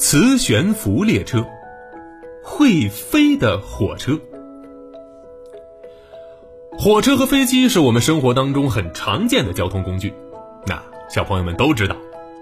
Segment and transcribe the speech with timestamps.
[0.00, 1.44] 磁悬浮列车，
[2.42, 4.18] 会飞的火车。
[6.72, 10.14] 火车和飞机是我们生活当中很常见的交通工具。
[10.66, 11.94] 那小朋友们都知道，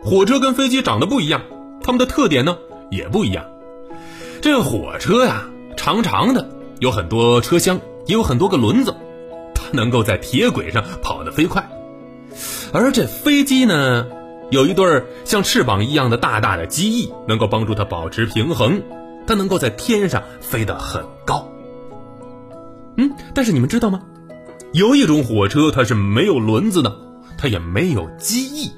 [0.05, 1.43] 火车跟飞机长得不一样，
[1.83, 2.57] 它们的特点呢
[2.93, 3.45] 也不一样。
[4.41, 6.49] 这火车呀，长长的，
[6.79, 8.95] 有很多车厢，也有很多个轮子，
[9.53, 11.69] 它能够在铁轨上跑得飞快。
[12.73, 14.07] 而这飞机呢？
[14.51, 18.83] 有一对儿像翅膀一样的大大的机翼，能够帮助它保持平衡，
[19.27, 21.47] 它能够在天上飞得很高。
[22.97, 24.03] 嗯，但是你们知道吗？
[24.73, 26.97] 有一种火车它是没有轮子的，
[27.37, 28.73] 它也没有机翼，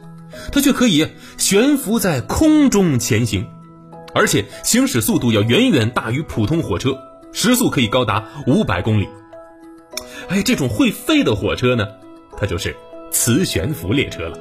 [0.53, 1.07] 它却可以
[1.39, 3.47] 悬浮在空中前行，
[4.13, 6.99] 而且行驶速度要远远大于普通火车，
[7.33, 9.09] 时速可以高达五百公里。
[10.29, 11.87] 哎，这种会飞的火车呢，
[12.37, 12.77] 它就是
[13.11, 14.37] 磁悬浮列车了。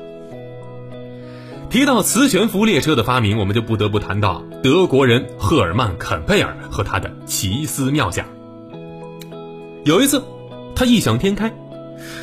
[1.70, 8.26] 提到磁悬浮列车的发明，我们就不得不谈到德国人赫尔曼·肯佩尔和他的奇思妙想。
[9.84, 10.24] 有一次，
[10.76, 11.54] 他异想天开，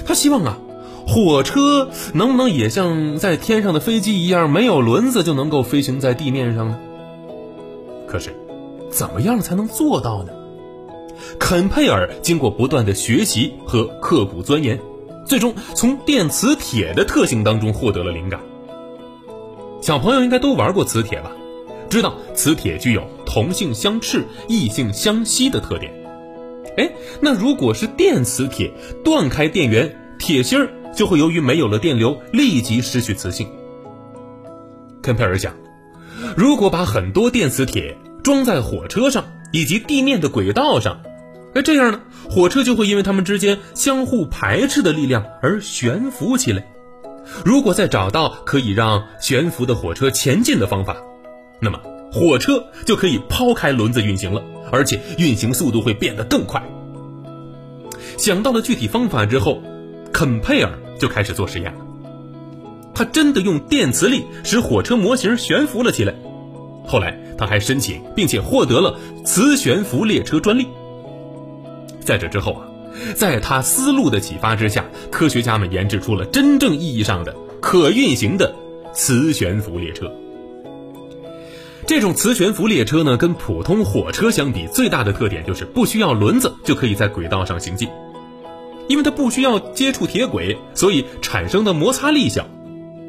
[0.04, 0.58] 他希望啊，
[1.06, 6.78] 火车能不能也像在天上的飞机一样，没有轮子就能够飞行在地面上呢？
[8.08, 8.34] 可是，
[8.90, 10.32] 怎么样才能做到呢？
[11.38, 14.80] 肯佩尔经过不断的学习和刻苦钻研，
[15.24, 18.40] 最终从电磁铁的特性当中获得了灵感。
[19.86, 21.30] 小朋友应该都玩过磁铁吧？
[21.88, 25.94] 知道磁铁具有同性相斥、异性相吸的特点。
[26.76, 28.68] 哎，那如果是电磁铁，
[29.04, 33.46] 断开电源，铁芯儿就会由于没有了电流，立即失去磁性。
[35.02, 35.54] 肯佩尔想，
[36.36, 41.00] 如果把很多电磁铁装在火车上以及地面的轨道上，
[41.54, 46.66] 那这样呢，火车就会因为它们之间相互排斥的力量而悬浮起来。
[47.44, 50.96] 如果再找到可以让悬浮的火车前进的方法，
[51.60, 51.80] 那么
[52.12, 56.62] 火车就可以抛开轮子运行了，而且运行速度会变得更快。
[58.16, 59.62] 想到了具体方法之后，
[60.12, 61.80] 肯佩尔就开始做实验了。
[62.94, 66.14] 他真的用电磁力使火车模型悬浮了起来。
[66.86, 70.66] 后来他还申请并且获得了磁悬浮列车专利。
[72.00, 72.65] 在这之后啊。
[73.14, 78.54] 在他思路的启发之下，科学家们研制出了真正意义上的可运行的
[78.94, 80.10] 磁悬浮列车。
[81.86, 87.88] 这种磁悬浮列车呢，跟普通火车相比，最大的特点就是不需要轮子就可以在轨道上行进。
[88.88, 92.46] 因为它不需要接触铁轨，所以产生的摩擦力小，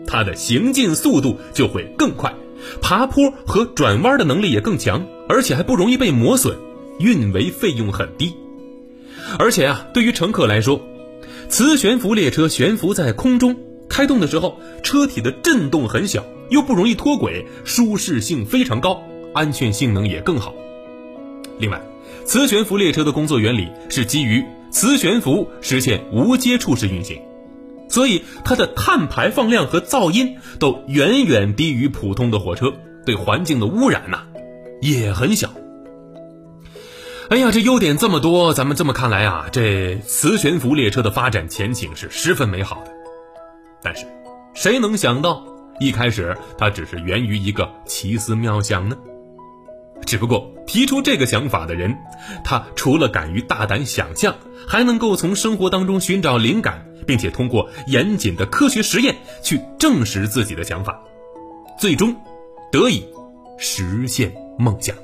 [0.08, 2.34] 它的行进速度就会更快，
[2.82, 6.56] 爬坡和转弯的能力也更强，而且还不容易被磨损，
[7.00, 8.36] 运维费用很低。
[9.40, 10.82] 而且啊，对于乘客来说，
[11.50, 13.56] 磁悬浮列车悬浮在空中，
[13.90, 19.02] 开动的时候，车体的震动很小，又不容易脱轨，舒适性非常高，
[19.34, 20.54] 安全性能也更好。
[21.60, 21.82] 另外，
[22.26, 27.22] 磁悬浮列车的工作原理是基于磁悬浮实现无接触式运行，
[27.90, 32.74] 所以它的碳排放量和噪音都远远低于普通的火车，
[33.06, 34.24] 对环境的污染呐
[34.82, 35.52] 也很小。
[37.30, 42.92] 哎呀，这优点这么多，咱们这么看来啊，这磁悬浮列车的发展前景是十分美好的。
[43.84, 44.06] 但是，
[44.54, 45.44] 谁能想到
[45.78, 48.98] 一开始它只是源于一个奇思妙想呢？
[50.06, 51.94] 只不过提出这个想法的人，
[52.46, 54.34] 他除了敢于大胆想象，
[54.66, 60.98] 还能够从生活当中寻找灵感，并且通过严谨的科学实验去证实自己的想法，
[61.78, 62.16] 最终
[62.72, 63.06] 得以
[63.58, 64.96] 实现梦想。